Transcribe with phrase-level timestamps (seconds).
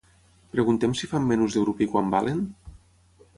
[0.53, 2.41] Preguntem si fan menús de grup i quant valen?